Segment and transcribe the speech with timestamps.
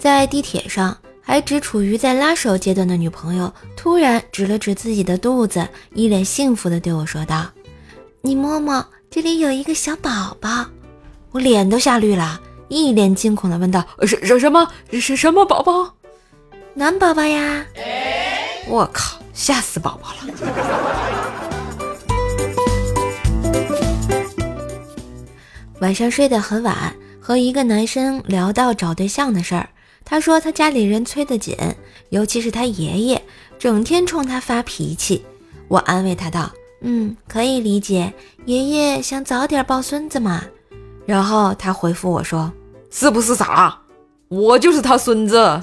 [0.00, 7.44] 在地铁上，还只处于在拉手阶段的女朋友突然指了指自己的肚子，一脸幸福的对我说道
[8.22, 10.64] ：“你摸摸，这里有一个小宝宝。”
[11.32, 14.66] 我脸都吓绿了，一脸惊恐的问道：“什什什么？
[14.90, 15.94] 是什么宝宝？
[16.72, 17.66] 男宝宝呀！”
[18.66, 20.20] 我靠，吓死宝宝了！
[25.80, 29.68] 晚上睡得很晚，和一个男生聊到找对象的事儿。
[30.04, 31.56] 他说他家里人催得紧，
[32.08, 33.22] 尤其是他爷爷，
[33.58, 35.24] 整天冲他发脾气。
[35.68, 36.50] 我安慰他道
[36.82, 38.12] ：“嗯，可以理解，
[38.44, 40.42] 爷爷想早点抱孙子嘛。”
[41.06, 42.52] 然后他回复我说
[42.90, 43.78] ：“是不是傻？
[44.28, 45.60] 我就是他孙子。”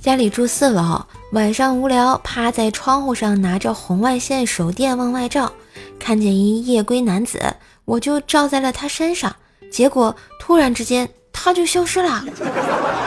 [0.00, 5.52] 家里住四楼，晚上无聊，趴在窗户上拿着红外线手电往外照。
[5.98, 7.40] 看见一夜归男子，
[7.84, 9.34] 我就照在了他身上，
[9.70, 12.24] 结果突然之间他就消失了。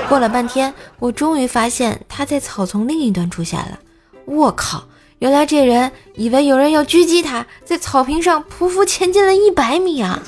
[0.08, 3.80] 过了半天，我终于发现他在草丛另一端出现了。
[4.25, 4.83] 我靠！
[5.20, 10.20] 原来这人以为有人要狙击他，在草坪上匍匐前进了一百米啊！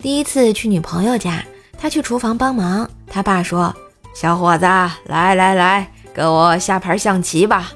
[0.00, 1.44] 第一次去女朋友家，
[1.78, 3.74] 他去厨房帮忙，他爸说
[4.14, 4.64] ：“小伙子，
[5.04, 7.72] 来来来。”跟我下盘象棋吧。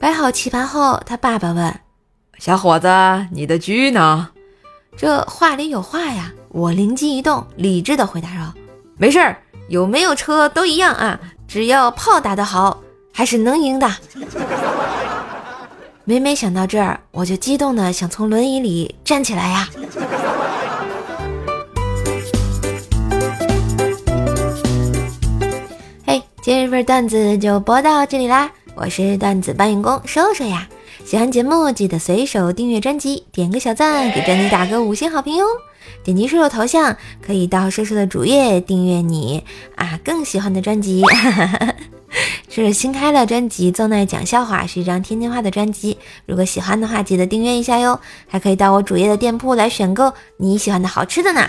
[0.00, 1.72] 摆好棋盘后，他爸爸问
[2.36, 2.88] ：“小伙子，
[3.30, 4.30] 你的车呢？”
[4.98, 6.32] 这话里有话呀！
[6.48, 8.52] 我灵机一动，理智的回答说
[8.98, 12.82] ：“没事儿，有没有车都一样啊，只要炮打得好，
[13.14, 13.88] 还是能赢的。
[16.02, 19.68] ”每每想到这儿，我就激动的想从轮椅里站起来呀！
[26.82, 28.50] 段子就播到这里啦！
[28.74, 30.66] 我是段子搬运工瘦瘦呀。
[31.04, 35.46] 喜欢节目记得随手订阅专辑，点个小赞，给专辑打个五星好评哟。
[36.02, 39.44] 点击瘦瘦头像，可以到瘦瘦的主页订阅你
[39.76, 41.02] 啊更喜欢的专辑。
[42.48, 45.96] 是新开了专辑《奏奈讲笑话》，是一张天津话的专辑。
[46.26, 47.98] 如果喜欢的话，记得订阅一下哟。
[48.28, 51.48] 还可以到我主页的店铺来选购你喜欢的好吃的呢。